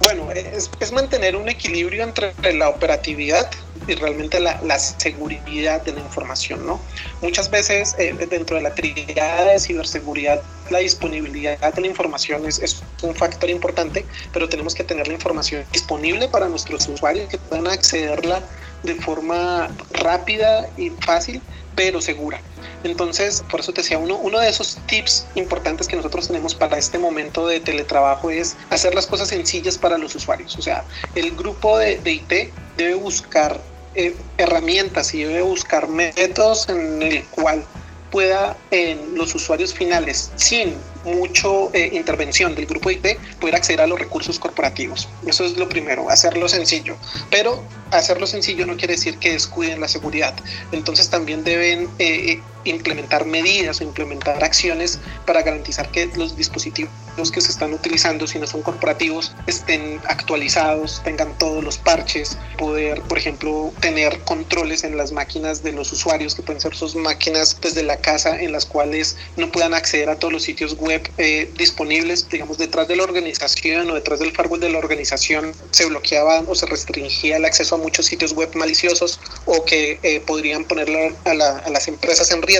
Bueno, 0.00 0.30
es, 0.30 0.92
mantener 0.92 1.36
un 1.36 1.48
equilibrio 1.48 2.04
entre 2.04 2.34
la 2.54 2.68
operatividad 2.68 3.50
y 3.86 3.94
realmente 3.94 4.40
la, 4.40 4.78
seguridad 4.78 5.82
de 5.82 5.92
la 5.92 6.00
información, 6.00 6.66
¿no? 6.66 6.80
Muchas 7.22 7.50
veces 7.50 7.94
eh, 7.98 8.14
dentro 8.28 8.56
de 8.56 8.62
la 8.62 8.74
triada 8.74 9.52
de 9.52 9.60
ciberseguridad, 9.60 10.42
la 10.70 10.78
disponibilidad 10.78 11.58
de 11.74 11.80
la 11.80 11.86
información 11.86 12.46
es, 12.46 12.58
es, 12.58 12.82
un 13.02 13.14
factor 13.14 13.50
importante, 13.50 14.06
pero 14.32 14.48
tenemos 14.48 14.74
que 14.74 14.84
tener 14.84 15.06
la 15.06 15.14
información 15.14 15.64
disponible 15.72 16.28
para 16.28 16.48
nuestros 16.48 16.88
usuarios 16.88 17.28
que 17.28 17.38
puedan 17.38 17.66
accederla 17.66 18.42
de 18.86 18.94
forma 18.94 19.68
rápida 19.92 20.68
y 20.76 20.90
fácil, 20.90 21.42
pero 21.74 22.00
segura. 22.00 22.40
Entonces, 22.84 23.42
por 23.50 23.60
eso 23.60 23.72
te 23.72 23.82
decía, 23.82 23.98
uno, 23.98 24.16
uno 24.16 24.38
de 24.38 24.48
esos 24.48 24.78
tips 24.86 25.26
importantes 25.34 25.88
que 25.88 25.96
nosotros 25.96 26.28
tenemos 26.28 26.54
para 26.54 26.78
este 26.78 26.98
momento 26.98 27.46
de 27.46 27.60
teletrabajo 27.60 28.30
es 28.30 28.56
hacer 28.70 28.94
las 28.94 29.06
cosas 29.06 29.28
sencillas 29.28 29.76
para 29.76 29.98
los 29.98 30.14
usuarios. 30.14 30.56
O 30.56 30.62
sea, 30.62 30.84
el 31.14 31.34
grupo 31.34 31.78
de, 31.78 32.00
IT 32.04 32.52
debe 32.76 32.94
buscar 32.94 33.60
eh, 33.94 34.14
herramientas 34.38 35.12
y 35.14 35.24
debe 35.24 35.42
buscar 35.42 35.88
métodos 35.88 36.68
en 36.68 37.02
el 37.02 37.24
cual 37.24 37.64
pueda 38.10 38.56
en 38.70 39.16
los 39.16 39.34
usuarios 39.34 39.74
finales, 39.74 40.30
sin 40.36 40.74
mucho 41.06 41.70
eh, 41.72 41.90
intervención 41.92 42.54
del 42.54 42.66
grupo 42.66 42.90
IT, 42.90 43.06
poder 43.40 43.54
acceder 43.54 43.80
a 43.80 43.86
los 43.86 43.98
recursos 43.98 44.38
corporativos. 44.38 45.08
Eso 45.26 45.44
es 45.44 45.56
lo 45.56 45.68
primero, 45.68 46.10
hacerlo 46.10 46.48
sencillo. 46.48 46.96
Pero 47.30 47.62
hacerlo 47.90 48.26
sencillo 48.26 48.66
no 48.66 48.76
quiere 48.76 48.94
decir 48.94 49.18
que 49.18 49.32
descuiden 49.32 49.80
la 49.80 49.88
seguridad. 49.88 50.34
Entonces 50.72 51.08
también 51.08 51.44
deben 51.44 51.88
eh, 51.98 52.40
implementar 52.66 53.24
medidas 53.26 53.80
o 53.80 53.84
implementar 53.84 54.42
acciones 54.42 54.98
para 55.24 55.42
garantizar 55.42 55.90
que 55.90 56.10
los 56.16 56.36
dispositivos 56.36 56.90
que 57.32 57.40
se 57.40 57.50
están 57.50 57.72
utilizando, 57.72 58.26
si 58.26 58.38
no 58.38 58.46
son 58.46 58.62
corporativos, 58.62 59.32
estén 59.46 60.00
actualizados, 60.06 61.00
tengan 61.02 61.36
todos 61.38 61.64
los 61.64 61.78
parches, 61.78 62.36
poder, 62.58 63.00
por 63.02 63.16
ejemplo, 63.16 63.72
tener 63.80 64.20
controles 64.20 64.84
en 64.84 64.96
las 64.96 65.12
máquinas 65.12 65.62
de 65.62 65.72
los 65.72 65.92
usuarios, 65.92 66.34
que 66.34 66.42
pueden 66.42 66.60
ser 66.60 66.74
sus 66.74 66.94
máquinas 66.94 67.58
desde 67.60 67.82
la 67.82 67.96
casa, 67.96 68.38
en 68.38 68.52
las 68.52 68.66
cuales 68.66 69.16
no 69.36 69.50
puedan 69.50 69.72
acceder 69.72 70.10
a 70.10 70.16
todos 70.16 70.32
los 70.32 70.42
sitios 70.42 70.76
web 70.76 71.08
eh, 71.16 71.50
disponibles, 71.56 72.28
digamos, 72.28 72.58
detrás 72.58 72.86
de 72.88 72.96
la 72.96 73.04
organización 73.04 73.90
o 73.90 73.94
detrás 73.94 74.20
del 74.20 74.32
firewall 74.32 74.60
de 74.60 74.70
la 74.70 74.78
organización 74.78 75.52
se 75.70 75.86
bloqueaba 75.86 76.42
o 76.46 76.54
se 76.54 76.66
restringía 76.66 77.38
el 77.38 77.44
acceso 77.44 77.76
a 77.76 77.78
muchos 77.78 78.06
sitios 78.06 78.34
web 78.34 78.50
maliciosos 78.54 79.20
o 79.46 79.64
que 79.64 79.98
eh, 80.02 80.20
podrían 80.20 80.64
poner 80.64 80.90
a, 81.24 81.30
a 81.30 81.70
las 81.70 81.88
empresas 81.88 82.30
en 82.30 82.42
riesgo. 82.42 82.55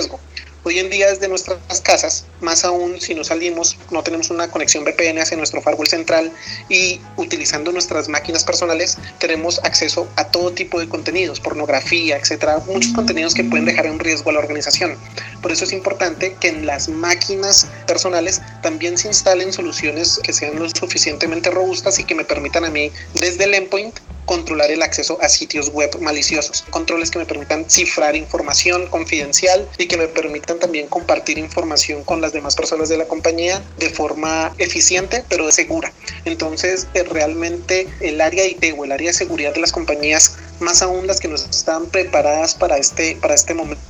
Hoy 0.63 0.79
en 0.79 0.89
día 0.89 1.09
desde 1.09 1.27
nuestras 1.27 1.81
casas, 1.81 2.25
más 2.41 2.65
aún 2.65 2.99
si 2.99 3.15
no 3.15 3.23
salimos, 3.23 3.77
no 3.89 4.03
tenemos 4.03 4.29
una 4.29 4.51
conexión 4.51 4.83
VPN 4.83 5.17
hacia 5.17 5.37
nuestro 5.37 5.61
firewall 5.61 5.87
central 5.87 6.31
y 6.69 6.99
utilizando 7.15 7.71
nuestras 7.71 8.07
máquinas 8.09 8.43
personales 8.43 8.97
tenemos 9.17 9.59
acceso 9.63 10.07
a 10.17 10.25
todo 10.25 10.51
tipo 10.51 10.79
de 10.79 10.89
contenidos, 10.89 11.39
pornografía, 11.39 12.17
etcétera, 12.17 12.59
muchos 12.67 12.93
contenidos 12.93 13.33
que 13.33 13.45
pueden 13.45 13.65
dejar 13.65 13.85
en 13.85 13.97
riesgo 13.97 14.29
a 14.29 14.33
la 14.33 14.39
organización. 14.39 14.97
Por 15.41 15.51
eso 15.51 15.63
es 15.63 15.71
importante 15.71 16.35
que 16.39 16.49
en 16.49 16.65
las 16.65 16.89
máquinas 16.89 17.65
personales 17.87 18.41
también 18.61 18.97
se 18.97 19.07
instalen 19.07 19.53
soluciones 19.53 20.19
que 20.21 20.33
sean 20.33 20.59
lo 20.59 20.69
suficientemente 20.69 21.49
robustas 21.49 21.97
y 21.97 22.03
que 22.03 22.13
me 22.13 22.25
permitan 22.25 22.65
a 22.65 22.69
mí 22.69 22.91
desde 23.13 23.45
el 23.45 23.53
endpoint 23.53 23.97
controlar 24.27 24.69
el 24.69 24.83
acceso 24.83 25.17
a 25.21 25.29
sitios 25.29 25.69
web 25.69 25.89
maliciosos, 26.01 26.63
controles 26.69 27.09
que 27.09 27.17
me 27.17 27.25
permitan 27.25 27.67
cifrar 27.67 28.15
información 28.15 28.87
confidencial 28.87 29.67
y 29.79 29.87
que 29.87 29.97
me 29.97 30.07
permitan 30.07 30.59
también 30.59 30.87
compartir 30.87 31.39
información 31.39 32.03
con 32.03 32.21
las 32.21 32.33
demás 32.33 32.55
personas 32.55 32.89
de 32.89 32.97
la 32.97 33.05
compañía 33.05 33.63
de 33.79 33.89
forma 33.89 34.53
eficiente 34.57 35.23
pero 35.29 35.49
segura. 35.51 35.93
Entonces, 36.25 36.87
eh, 36.93 37.03
realmente 37.03 37.87
el 38.01 38.19
área 38.19 38.45
IT 38.45 38.63
o 38.77 38.83
el 38.83 38.91
área 38.91 39.07
de 39.07 39.13
seguridad 39.13 39.53
de 39.53 39.61
las 39.61 39.71
compañías, 39.71 40.35
más 40.59 40.81
aún 40.81 41.07
las 41.07 41.21
que 41.21 41.29
nos 41.29 41.45
están 41.45 41.85
preparadas 41.85 42.53
para 42.53 42.77
este, 42.77 43.15
para 43.21 43.33
este 43.33 43.53
momento, 43.53 43.81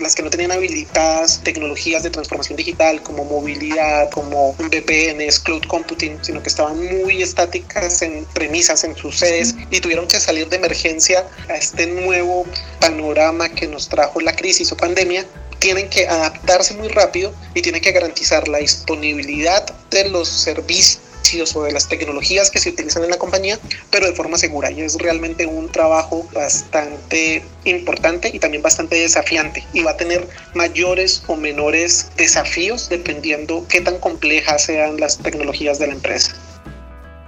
las 0.00 0.14
que 0.14 0.22
no 0.22 0.30
tenían 0.30 0.52
habilitadas 0.52 1.40
tecnologías 1.42 2.02
de 2.02 2.10
transformación 2.10 2.56
digital 2.56 3.02
como 3.02 3.24
movilidad, 3.24 4.10
como 4.10 4.54
VPNs, 4.54 5.40
cloud 5.40 5.62
computing, 5.66 6.18
sino 6.22 6.42
que 6.42 6.48
estaban 6.48 6.78
muy 7.02 7.22
estáticas 7.22 8.02
en 8.02 8.24
premisas 8.26 8.84
en 8.84 8.96
sus 8.96 9.18
sedes 9.18 9.54
y 9.70 9.80
tuvieron 9.80 10.06
que 10.06 10.20
salir 10.20 10.48
de 10.48 10.56
emergencia 10.56 11.24
a 11.48 11.54
este 11.54 11.86
nuevo 11.86 12.46
panorama 12.80 13.48
que 13.48 13.66
nos 13.66 13.88
trajo 13.88 14.20
la 14.20 14.34
crisis 14.34 14.70
o 14.72 14.76
pandemia. 14.76 15.24
Tienen 15.58 15.88
que 15.88 16.06
adaptarse 16.06 16.74
muy 16.74 16.88
rápido 16.88 17.32
y 17.54 17.62
tienen 17.62 17.80
que 17.80 17.92
garantizar 17.92 18.46
la 18.48 18.58
disponibilidad 18.58 19.64
de 19.90 20.08
los 20.10 20.28
servicios 20.28 21.05
o 21.54 21.64
de 21.64 21.72
las 21.72 21.88
tecnologías 21.88 22.50
que 22.50 22.60
se 22.60 22.70
utilizan 22.70 23.02
en 23.02 23.10
la 23.10 23.18
compañía, 23.18 23.58
pero 23.90 24.06
de 24.06 24.14
forma 24.14 24.38
segura. 24.38 24.70
Y 24.70 24.82
es 24.82 24.96
realmente 24.96 25.44
un 25.44 25.68
trabajo 25.70 26.26
bastante 26.32 27.42
importante 27.64 28.30
y 28.32 28.38
también 28.38 28.62
bastante 28.62 28.96
desafiante. 28.96 29.64
Y 29.72 29.82
va 29.82 29.92
a 29.92 29.96
tener 29.96 30.26
mayores 30.54 31.24
o 31.26 31.36
menores 31.36 32.10
desafíos 32.16 32.88
dependiendo 32.88 33.66
qué 33.68 33.80
tan 33.80 33.98
complejas 33.98 34.64
sean 34.64 35.00
las 35.00 35.18
tecnologías 35.18 35.78
de 35.80 35.88
la 35.88 35.94
empresa. 35.94 36.32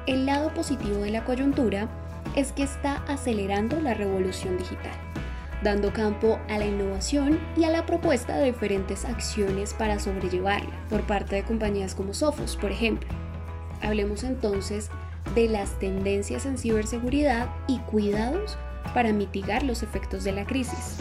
El 0.07 0.27
lado 0.27 0.55
positivo 0.55 0.99
de 0.99 1.11
la 1.11 1.25
coyuntura 1.25 1.89
es 2.37 2.53
que 2.53 2.63
está 2.63 3.03
acelerando 3.09 3.81
la 3.81 3.95
revolución 3.95 4.57
digital 4.59 4.93
dando 5.63 5.93
campo 5.93 6.39
a 6.49 6.57
la 6.57 6.67
innovación 6.67 7.41
y 7.57 7.65
a 7.65 7.71
la 7.71 7.85
propuesta 7.85 8.37
de 8.37 8.47
diferentes 8.47 9.05
acciones 9.05 9.75
para 9.75 9.99
sobrellevarla 9.99 10.71
por 10.89 11.03
parte 11.03 11.35
de 11.35 11.43
compañías 11.43 11.97
como 11.97 12.15
Sophos, 12.15 12.57
por 12.57 12.71
ejemplo. 12.71 13.09
Hablemos 13.83 14.25
entonces 14.25 14.89
de 15.35 15.49
las 15.49 15.79
tendencias 15.79 16.47
en 16.47 16.59
ciberseguridad 16.59 17.49
y 17.67 17.79
cuidados 17.81 18.57
para 18.95 19.13
mitigar 19.13 19.63
los 19.63 19.83
efectos 19.83 20.25
de 20.25 20.33
la 20.33 20.47
crisis. 20.47 20.97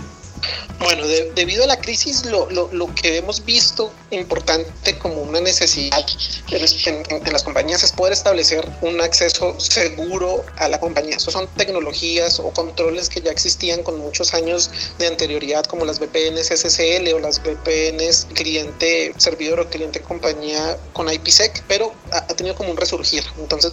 Bueno, 0.80 1.08
debido 1.36 1.64
a 1.64 1.68
la 1.68 1.78
crisis, 1.78 2.24
lo, 2.26 2.96
que 2.96 3.18
hemos 3.18 3.44
visto 3.44 3.92
importante 4.12 4.98
como 5.00 5.24
una 5.24 5.42
necesidad 5.42 6.06
en, 6.52 7.34
las 7.34 7.44
compañías 7.44 7.84
es 7.84 7.92
poder 7.92 8.14
establecer 8.14 8.68
un 8.82 9.02
acceso 9.02 9.60
seguro 9.60 10.46
a 10.58 10.68
la 10.68 10.80
compañía. 10.80 11.18
Eso 11.18 11.32
son 11.32 11.48
tecnologías 11.58 12.40
o 12.40 12.52
controles 12.52 13.10
que 13.10 13.22
ya 13.22 13.32
existían 13.32 13.82
con 13.82 13.98
muchos 13.98 14.36
años 14.36 14.70
de 15.00 15.08
anterioridad, 15.08 15.66
como 15.66 15.84
las 15.84 16.00
VPNs 16.00 16.48
SSL 16.48 17.12
o 17.14 17.20
las 17.20 17.42
VPNs 17.42 18.28
cliente 18.36 19.14
servidor 19.18 19.62
o 19.62 19.70
cliente 19.70 20.02
compañía 20.02 20.78
con 20.94 21.12
IPsec, 21.12 21.64
pero 21.68 21.92
ha, 22.12 22.28
tenido 22.28 22.56
como 22.56 22.72
un 22.72 22.78
resurgir. 22.78 23.24
Entonces 23.38 23.72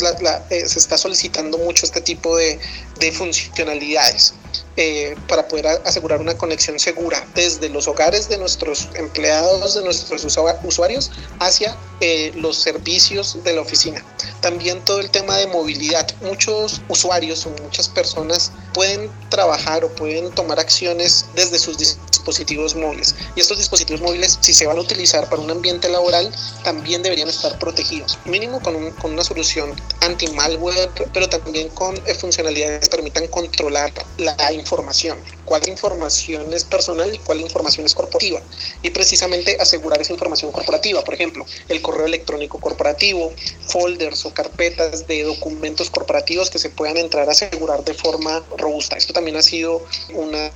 eh, 0.51 0.67
se 0.67 0.79
está 0.79 0.99
solicitando 0.99 1.59
mucho 1.59 1.87
este 1.87 2.01
tipo 2.01 2.37
de, 2.37 2.59
de 2.99 3.13
funcionalidades. 3.13 4.35
Eh, 4.77 5.15
para 5.29 5.47
poder 5.47 5.67
asegurar 5.85 6.21
una 6.21 6.37
conexión 6.37 6.81
segura 6.81 7.25
desde 7.37 7.69
los 7.69 7.87
hogares 7.87 8.29
de 8.29 8.39
nuestros 8.39 8.89
empleados, 8.95 9.75
de 9.77 9.85
nuestros 9.85 10.25
usuarios, 10.25 11.13
hacia 11.39 11.77
eh, 12.01 12.33
los 12.35 12.57
servicios 12.57 13.39
de 13.45 13.53
la 13.53 13.61
oficina. 13.61 14.05
También 14.41 14.85
todo 14.85 14.99
el 14.99 15.11
tema 15.11 15.37
de 15.37 15.47
movilidad. 15.47 16.13
Muchos 16.23 16.83
usuarios 16.89 17.47
o 17.47 17.51
muchas 17.63 17.89
personas 17.89 18.51
pueden 18.73 19.11
trabajar 19.29 19.85
o 19.85 19.89
pueden 19.95 20.33
tomar 20.33 20.59
acciones 20.59 21.27
desde 21.37 21.61
sus 21.61 21.79
dispositivos 22.25 22.75
móviles. 22.75 23.15
Y 23.37 23.41
estos 23.41 23.59
dispositivos 23.59 24.01
móviles, 24.01 24.39
si 24.41 24.55
se 24.55 24.67
van 24.67 24.79
a 24.79 24.81
utilizar 24.81 25.29
para 25.29 25.43
un 25.43 25.51
ambiente 25.51 25.91
laboral, 25.91 26.33
también 26.63 27.03
deberían 27.03 27.29
estar 27.29 27.59
protegidos. 27.59 28.19
Mínimo 28.25 28.61
con, 28.63 28.91
con 28.93 29.13
una 29.13 29.23
solución 29.23 29.75
anti-malware, 30.01 30.91
pero 31.13 31.29
también 31.29 31.69
con 31.71 31.95
eh, 32.07 32.15
funcionalidades 32.15 32.89
que 32.89 32.97
permitan 32.97 33.27
controlar 33.27 33.93
la 34.17 34.53
información, 34.53 35.19
cuál 35.45 35.69
información 35.69 36.53
es 36.53 36.65
personal 36.65 37.15
y 37.15 37.19
cuál 37.19 37.41
información 37.41 37.87
es 37.87 37.95
corporativa. 37.95 38.41
Y 38.83 38.91
precisamente 38.91 39.57
asegurar 39.61 40.01
esa 40.01 40.13
información 40.13 40.53
corporativa, 40.53 41.03
por 41.03 41.15
ejemplo, 41.15 41.47
el 41.69 41.83
correo 41.83 42.07
electrónico 42.07 42.59
corporativo, 42.59 43.33
folders 43.67 44.25
o 44.27 44.33
carpetas 44.33 45.07
de 45.07 45.25
documentos 45.25 45.91
corporativos 45.91 46.51
que 46.51 46.59
se 46.59 46.71
puedan 46.71 46.97
entrar 46.97 47.29
a 47.29 47.33
asegurar 47.33 47.85
de 47.85 47.95
forma 47.95 48.43
robusta. 48.57 48.97
Esto 48.97 49.13
también 49.13 49.37
ha 49.37 49.43
sido 49.43 49.85
una, 50.13 50.51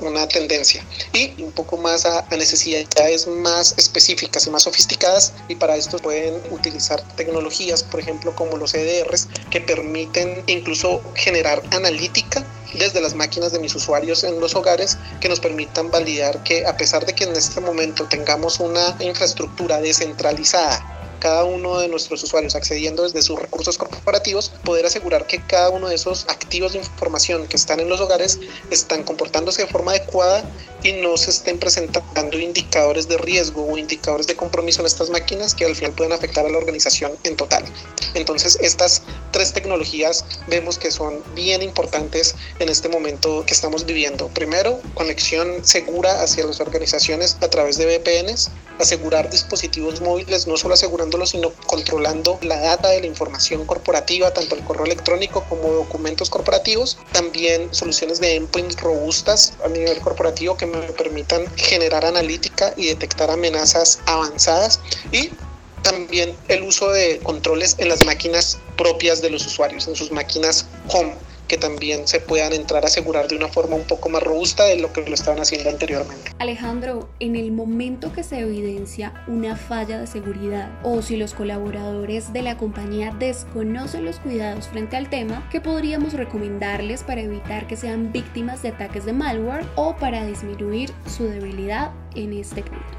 una 0.00 0.28
tendencia. 0.28 0.84
Y 1.12 1.42
un 1.42 1.52
poco 1.52 1.76
más 1.76 2.04
a, 2.04 2.20
a 2.20 2.36
necesidades 2.36 3.26
más 3.26 3.74
específicas 3.76 4.46
y 4.46 4.50
más 4.50 4.62
sofisticadas, 4.62 5.32
y 5.48 5.54
para 5.54 5.76
esto 5.76 5.98
pueden 5.98 6.40
utilizar 6.50 7.02
tecnologías, 7.16 7.82
por 7.82 8.00
ejemplo, 8.00 8.34
como 8.34 8.56
los 8.56 8.74
EDRs, 8.74 9.28
que 9.50 9.60
permiten 9.60 10.44
incluso 10.46 11.00
generar 11.14 11.62
analítica 11.70 12.44
desde 12.74 13.00
las 13.00 13.14
máquinas 13.14 13.52
de 13.52 13.58
mis 13.58 13.74
usuarios 13.74 14.24
en 14.24 14.40
los 14.40 14.54
hogares 14.54 14.98
que 15.20 15.28
nos 15.28 15.40
permitan 15.40 15.90
validar 15.90 16.42
que 16.42 16.66
a 16.66 16.76
pesar 16.76 17.06
de 17.06 17.14
que 17.14 17.24
en 17.24 17.36
este 17.36 17.60
momento 17.60 18.06
tengamos 18.08 18.60
una 18.60 18.96
infraestructura 19.00 19.80
descentralizada 19.80 20.98
cada 21.18 21.44
uno 21.44 21.78
de 21.78 21.88
nuestros 21.88 22.22
usuarios 22.22 22.54
accediendo 22.54 23.02
desde 23.02 23.22
sus 23.22 23.38
recursos 23.38 23.76
corporativos, 23.76 24.50
poder 24.64 24.86
asegurar 24.86 25.26
que 25.26 25.42
cada 25.42 25.70
uno 25.70 25.88
de 25.88 25.94
esos 25.94 26.26
activos 26.28 26.72
de 26.72 26.78
información 26.78 27.46
que 27.46 27.56
están 27.56 27.80
en 27.80 27.88
los 27.88 28.00
hogares 28.00 28.38
están 28.70 29.02
comportándose 29.02 29.62
de 29.62 29.68
forma 29.68 29.92
adecuada 29.92 30.44
y 30.82 30.92
no 30.92 31.16
se 31.16 31.30
estén 31.30 31.58
presentando 31.58 32.38
indicadores 32.38 33.08
de 33.08 33.18
riesgo 33.18 33.66
o 33.66 33.76
indicadores 33.78 34.26
de 34.26 34.36
compromiso 34.36 34.80
en 34.80 34.86
estas 34.86 35.10
máquinas 35.10 35.54
que 35.54 35.64
al 35.64 35.74
final 35.74 35.92
pueden 35.92 36.12
afectar 36.12 36.46
a 36.46 36.48
la 36.48 36.58
organización 36.58 37.12
en 37.24 37.36
total. 37.36 37.64
Entonces, 38.14 38.58
estas 38.60 39.02
tres 39.32 39.52
tecnologías 39.52 40.24
vemos 40.46 40.78
que 40.78 40.90
son 40.90 41.22
bien 41.34 41.62
importantes 41.62 42.34
en 42.58 42.68
este 42.68 42.88
momento 42.88 43.44
que 43.46 43.54
estamos 43.54 43.84
viviendo. 43.84 44.28
Primero, 44.28 44.80
conexión 44.94 45.64
segura 45.64 46.22
hacia 46.22 46.46
las 46.46 46.60
organizaciones 46.60 47.36
a 47.40 47.48
través 47.48 47.76
de 47.76 47.86
VPNs, 47.86 48.50
asegurar 48.78 49.30
dispositivos 49.30 50.00
móviles, 50.00 50.46
no 50.46 50.56
solo 50.56 50.74
asegurándolos, 50.74 51.30
sino 51.30 51.50
controlando 51.66 52.38
la 52.42 52.58
data 52.60 52.88
de 52.88 53.00
la 53.00 53.06
información 53.06 53.66
corporativa, 53.66 54.32
tanto 54.32 54.54
el 54.54 54.64
correo 54.64 54.86
electrónico 54.86 55.44
como 55.48 55.68
documentos 55.72 56.30
corporativos. 56.30 56.98
También 57.12 57.72
soluciones 57.74 58.20
de 58.20 58.36
endpoints 58.36 58.80
robustas 58.80 59.54
a 59.64 59.68
nivel 59.68 59.98
corporativo 60.00 60.56
que 60.56 60.66
me 60.68 60.92
permitan 60.92 61.46
generar 61.56 62.04
analítica 62.04 62.72
y 62.76 62.86
detectar 62.86 63.30
amenazas 63.30 64.00
avanzadas. 64.06 64.80
Y 65.12 65.30
también 65.82 66.36
el 66.48 66.62
uso 66.62 66.90
de 66.90 67.20
controles 67.20 67.76
en 67.78 67.88
las 67.88 68.04
máquinas 68.04 68.58
propias 68.76 69.22
de 69.22 69.30
los 69.30 69.46
usuarios, 69.46 69.88
en 69.88 69.96
sus 69.96 70.10
máquinas 70.10 70.66
home 70.88 71.16
que 71.48 71.56
también 71.56 72.06
se 72.06 72.20
puedan 72.20 72.52
entrar 72.52 72.84
a 72.84 72.86
asegurar 72.86 73.26
de 73.26 73.36
una 73.36 73.48
forma 73.48 73.76
un 73.76 73.84
poco 73.84 74.08
más 74.08 74.22
robusta 74.22 74.64
de 74.64 74.76
lo 74.76 74.92
que 74.92 75.02
lo 75.02 75.14
estaban 75.14 75.40
haciendo 75.40 75.70
anteriormente. 75.70 76.30
Alejandro, 76.38 77.08
en 77.20 77.36
el 77.36 77.50
momento 77.50 78.12
que 78.12 78.22
se 78.22 78.38
evidencia 78.40 79.24
una 79.26 79.56
falla 79.56 79.98
de 79.98 80.06
seguridad 80.06 80.70
o 80.82 81.02
si 81.02 81.16
los 81.16 81.34
colaboradores 81.34 82.32
de 82.32 82.42
la 82.42 82.56
compañía 82.56 83.14
desconocen 83.18 84.04
los 84.04 84.20
cuidados 84.20 84.68
frente 84.68 84.96
al 84.96 85.08
tema, 85.08 85.48
¿qué 85.50 85.60
podríamos 85.60 86.12
recomendarles 86.12 87.02
para 87.02 87.22
evitar 87.22 87.66
que 87.66 87.76
sean 87.76 88.12
víctimas 88.12 88.62
de 88.62 88.68
ataques 88.68 89.04
de 89.04 89.12
malware 89.12 89.66
o 89.74 89.96
para 89.96 90.26
disminuir 90.26 90.92
su 91.06 91.24
debilidad 91.24 91.92
en 92.14 92.34
este 92.34 92.62
punto? 92.62 92.97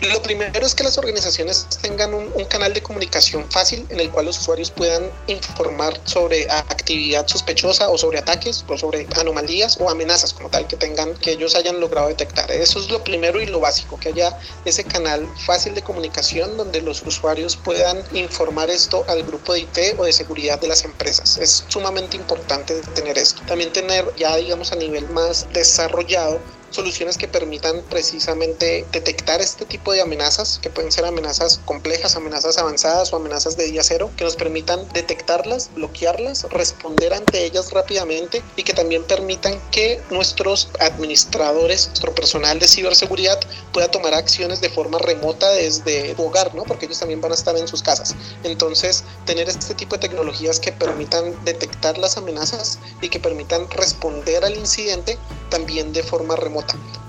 Lo 0.00 0.22
primero 0.22 0.64
es 0.64 0.76
que 0.76 0.84
las 0.84 0.96
organizaciones 0.96 1.66
tengan 1.82 2.14
un, 2.14 2.28
canal 2.44 2.72
de 2.72 2.80
comunicación 2.80 3.50
fácil 3.50 3.84
en 3.90 3.98
el 3.98 4.10
cual 4.10 4.26
los 4.26 4.38
usuarios 4.38 4.70
puedan 4.70 5.10
informar 5.26 6.00
sobre 6.04 6.48
actividad 6.50 7.26
sospechosa 7.26 7.90
o 7.90 7.98
sobre 7.98 8.20
ataques 8.20 8.64
o 8.68 8.78
sobre 8.78 9.08
anomalías 9.16 9.76
o 9.80 9.90
amenazas 9.90 10.32
como 10.32 10.50
tal 10.50 10.68
que 10.68 10.76
tengan, 10.76 11.14
que 11.14 11.32
ellos 11.32 11.56
hayan 11.56 11.80
logrado 11.80 12.08
detectar. 12.08 12.50
Eso 12.52 12.78
es 12.78 12.90
lo 12.90 13.02
primero 13.02 13.40
y 13.40 13.46
lo 13.46 13.58
básico, 13.58 13.98
que 13.98 14.10
haya 14.10 14.38
ese 14.64 14.84
canal 14.84 15.28
fácil 15.44 15.74
de 15.74 15.82
comunicación 15.82 16.56
donde 16.56 16.80
los 16.80 17.02
usuarios 17.02 17.56
puedan 17.56 18.02
informar 18.12 18.70
esto 18.70 19.04
al 19.08 19.24
grupo 19.24 19.52
de 19.52 19.60
IT 19.60 19.78
o 19.98 20.04
de 20.04 20.12
seguridad 20.12 20.60
de 20.60 20.68
las 20.68 20.84
empresas. 20.84 21.38
Es 21.38 21.64
sumamente 21.66 22.16
importante 22.16 22.80
tener 22.94 23.18
esto. 23.18 23.42
También 23.46 23.72
tener 23.72 24.14
ya 24.16 24.36
digamos 24.36 24.70
a 24.70 24.76
nivel 24.76 25.08
más 25.10 25.46
desarrollado 25.52 26.40
soluciones 26.70 27.16
que 27.16 27.28
permitan 27.28 27.82
precisamente 27.88 28.86
detectar 28.92 29.40
este 29.40 29.64
tipo 29.64 29.92
de 29.92 30.00
amenazas, 30.00 30.58
que 30.60 30.70
pueden 30.70 30.92
ser 30.92 31.04
amenazas 31.04 31.60
complejas, 31.64 32.16
amenazas 32.16 32.58
avanzadas 32.58 33.12
o 33.12 33.16
amenazas 33.16 33.56
de 33.56 33.64
día 33.64 33.82
cero, 33.82 34.10
que 34.16 34.24
nos 34.24 34.36
permitan 34.36 34.86
detectarlas, 34.92 35.70
bloquearlas, 35.74 36.44
responder 36.50 37.14
ante 37.14 37.44
ellas 37.44 37.72
rápidamente 37.72 38.42
y 38.56 38.62
que 38.62 38.74
también 38.74 39.04
permitan 39.04 39.60
que 39.70 40.00
nuestros 40.10 40.70
administradores, 40.80 41.88
nuestro 41.88 42.14
personal 42.14 42.58
de 42.58 42.68
ciberseguridad 42.68 43.40
pueda 43.72 43.90
tomar 43.90 44.14
acciones 44.14 44.60
de 44.60 44.70
forma 44.70 44.98
remota 44.98 45.50
desde 45.50 46.14
su 46.14 46.22
hogar, 46.24 46.54
¿no? 46.54 46.64
Porque 46.64 46.86
ellos 46.86 46.98
también 46.98 47.20
van 47.20 47.32
a 47.32 47.34
estar 47.34 47.56
en 47.56 47.68
sus 47.68 47.82
casas. 47.82 48.14
Entonces, 48.42 49.04
tener 49.24 49.48
este 49.48 49.74
tipo 49.74 49.96
de 49.96 50.08
tecnologías 50.08 50.60
que 50.60 50.72
permitan 50.72 51.34
detectar 51.44 51.98
las 51.98 52.16
amenazas 52.16 52.78
y 53.00 53.08
que 53.08 53.20
permitan 53.20 53.68
responder 53.70 54.44
al 54.44 54.56
incidente 54.56 55.18
también 55.50 55.92
de 55.92 56.02
forma 56.02 56.36
remota. 56.36 56.57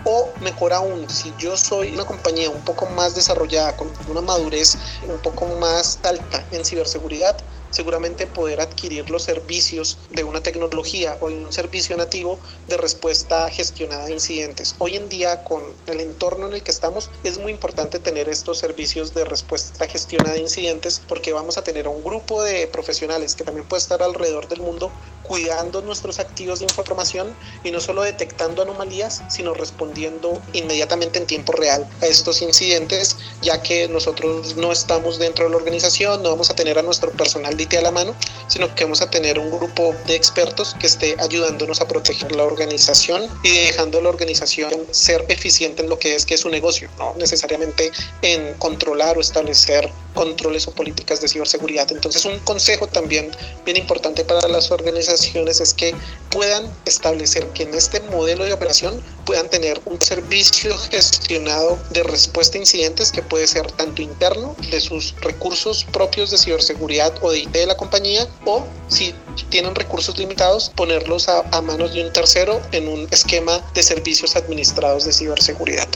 O 0.05 0.29
mejor 0.39 0.73
aún, 0.73 1.09
si 1.09 1.33
yo 1.37 1.57
soy 1.57 1.93
una 1.93 2.05
compañía 2.05 2.49
un 2.49 2.63
poco 2.63 2.85
más 2.87 3.15
desarrollada, 3.15 3.75
con 3.75 3.91
una 4.07 4.21
madurez 4.21 4.77
un 5.07 5.19
poco 5.19 5.45
más 5.59 5.99
alta 6.03 6.45
en 6.51 6.63
ciberseguridad, 6.63 7.37
seguramente 7.71 8.27
poder 8.27 8.61
adquirir 8.61 9.09
los 9.09 9.23
servicios 9.23 9.99
de 10.09 10.23
una 10.23 10.41
tecnología 10.41 11.17
o 11.21 11.27
un 11.27 11.51
servicio 11.51 11.95
nativo 11.97 12.39
de 12.67 12.77
respuesta 12.77 13.49
gestionada 13.49 14.05
a 14.05 14.09
incidentes. 14.09 14.75
Hoy 14.79 14.95
en 14.95 15.09
día, 15.09 15.43
con 15.43 15.75
el 15.85 15.99
entorno 15.99 16.47
en 16.47 16.53
el 16.53 16.63
que 16.63 16.71
estamos, 16.71 17.11
es 17.23 17.37
muy 17.37 17.51
importante 17.51 17.99
tener 17.99 18.29
estos 18.29 18.57
servicios 18.57 19.13
de 19.13 19.25
respuesta 19.25 19.87
gestionada 19.87 20.35
a 20.35 20.39
incidentes 20.39 21.01
porque 21.07 21.33
vamos 21.33 21.57
a 21.57 21.63
tener 21.63 21.87
un 21.87 22.03
grupo 22.03 22.41
de 22.41 22.67
profesionales 22.67 23.35
que 23.35 23.43
también 23.43 23.67
puede 23.67 23.81
estar 23.81 24.01
alrededor 24.01 24.47
del 24.47 24.61
mundo 24.61 24.91
cuidando 25.29 25.83
nuestros 25.83 26.19
activos 26.19 26.59
de 26.59 26.65
información 26.65 27.35
y 27.63 27.69
no 27.69 27.79
solo 27.79 28.01
detectando 28.01 28.63
anomalías, 28.63 29.21
sino 29.29 29.53
respondiendo 29.53 30.41
inmediatamente 30.53 31.19
en 31.19 31.27
tiempo 31.27 31.51
real 31.51 31.87
a 32.01 32.07
estos 32.07 32.41
incidentes, 32.41 33.15
ya 33.43 33.61
que 33.61 33.87
nosotros 33.87 34.55
no 34.55 34.71
estamos 34.71 35.19
dentro 35.19 35.45
de 35.45 35.51
la 35.51 35.57
organización, 35.57 36.23
no 36.23 36.31
vamos 36.31 36.49
a 36.49 36.55
tener 36.55 36.79
a 36.79 36.81
nuestro 36.81 37.11
personal 37.11 37.55
a 37.59 37.81
la 37.81 37.91
mano, 37.91 38.15
sino 38.47 38.73
que 38.73 38.85
vamos 38.85 39.01
a 39.01 39.11
tener 39.11 39.37
un 39.37 39.51
grupo 39.51 39.93
de 40.07 40.15
expertos 40.15 40.75
que 40.79 40.87
esté 40.87 41.15
ayudándonos 41.19 41.81
a 41.81 41.87
proteger 41.87 42.35
la 42.35 42.43
organización 42.43 43.27
y 43.43 43.51
dejando 43.65 44.01
la 44.01 44.09
organización 44.09 44.71
ser 44.89 45.25
eficiente 45.29 45.83
en 45.83 45.89
lo 45.89 45.99
que 45.99 46.15
es 46.15 46.25
que 46.25 46.33
es 46.33 46.41
su 46.41 46.49
negocio, 46.49 46.89
no 46.97 47.13
necesariamente 47.17 47.91
en 48.23 48.55
controlar 48.55 49.17
o 49.17 49.21
establecer 49.21 49.91
controles 50.15 50.67
o 50.67 50.71
políticas 50.71 51.21
de 51.21 51.27
ciberseguridad. 51.27 51.91
Entonces 51.91 52.25
un 52.25 52.39
consejo 52.39 52.87
también 52.87 53.29
bien 53.65 53.77
importante 53.77 54.25
para 54.25 54.47
las 54.47 54.71
organizaciones 54.71 55.18
es 55.25 55.73
que 55.73 55.93
puedan 56.29 56.71
establecer 56.85 57.47
que 57.49 57.63
en 57.63 57.73
este 57.73 57.99
modelo 58.01 58.45
de 58.45 58.53
operación 58.53 59.01
puedan 59.25 59.49
tener 59.49 59.81
un 59.85 60.01
servicio 60.01 60.77
gestionado 60.77 61.79
de 61.89 62.03
respuesta 62.03 62.57
a 62.57 62.61
incidentes 62.61 63.11
que 63.11 63.21
puede 63.21 63.47
ser 63.47 63.71
tanto 63.71 64.01
interno 64.01 64.55
de 64.71 64.79
sus 64.79 65.15
recursos 65.21 65.85
propios 65.91 66.31
de 66.31 66.37
ciberseguridad 66.37 67.13
o 67.21 67.31
de 67.31 67.39
de 67.51 67.65
la 67.65 67.75
compañía 67.75 68.27
o 68.45 68.65
si 68.87 69.13
tienen 69.49 69.75
recursos 69.75 70.17
limitados 70.17 70.69
ponerlos 70.75 71.27
a, 71.29 71.41
a 71.51 71.61
manos 71.61 71.93
de 71.93 72.05
un 72.05 72.13
tercero 72.13 72.61
en 72.71 72.87
un 72.87 73.07
esquema 73.11 73.59
de 73.73 73.83
servicios 73.83 74.35
administrados 74.35 75.05
de 75.05 75.13
ciberseguridad. 75.13 75.87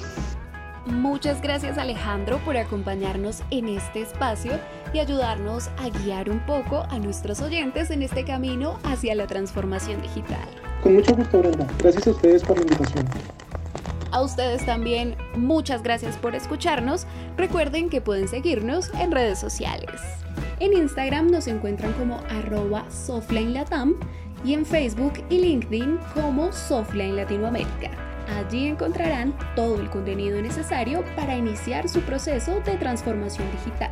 Muchas 0.85 1.41
gracias 1.41 1.77
Alejandro 1.77 2.39
por 2.39 2.57
acompañarnos 2.57 3.41
en 3.51 3.69
este 3.69 4.01
espacio 4.01 4.59
y 4.93 4.99
ayudarnos 4.99 5.69
a 5.77 5.89
guiar 5.89 6.29
un 6.29 6.45
poco 6.45 6.85
a 6.89 6.99
nuestros 6.99 7.41
oyentes 7.41 7.89
en 7.89 8.01
este 8.01 8.25
camino 8.25 8.77
hacia 8.83 9.15
la 9.15 9.25
transformación 9.25 10.01
digital. 10.01 10.47
Con 10.81 10.95
mucho 10.95 11.15
gusto 11.15 11.39
Brenda, 11.39 11.65
gracias 11.79 12.07
a 12.07 12.11
ustedes 12.11 12.43
por 12.43 12.57
la 12.57 12.63
invitación. 12.63 13.05
A 14.11 14.21
ustedes 14.21 14.65
también 14.65 15.15
muchas 15.35 15.81
gracias 15.81 16.17
por 16.17 16.35
escucharnos. 16.35 17.07
Recuerden 17.37 17.89
que 17.89 18.01
pueden 18.01 18.27
seguirnos 18.27 18.91
en 18.99 19.11
redes 19.11 19.39
sociales. 19.39 20.01
En 20.59 20.73
Instagram 20.73 21.31
nos 21.31 21.47
encuentran 21.47 21.93
como 21.93 22.17
arroba 22.29 22.85
y 24.45 24.53
en 24.53 24.65
Facebook 24.65 25.13
y 25.29 25.39
LinkedIn 25.39 25.97
como 26.13 26.51
Softline 26.51 27.15
Latinoamérica. 27.15 28.12
Allí 28.29 28.67
encontrarán 28.67 29.33
todo 29.55 29.79
el 29.81 29.89
contenido 29.89 30.41
necesario 30.41 31.03
para 31.15 31.35
iniciar 31.35 31.89
su 31.89 32.01
proceso 32.01 32.59
de 32.61 32.77
transformación 32.77 33.49
digital. 33.51 33.91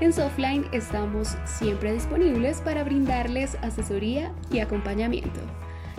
En 0.00 0.12
Softline 0.12 0.66
estamos 0.72 1.36
siempre 1.44 1.92
disponibles 1.92 2.60
para 2.60 2.84
brindarles 2.84 3.56
asesoría 3.62 4.32
y 4.52 4.60
acompañamiento. 4.60 5.40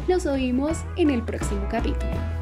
Nos 0.08 0.26
oímos 0.26 0.78
en 0.96 1.10
el 1.10 1.22
próximo 1.22 1.68
capítulo. 1.70 2.39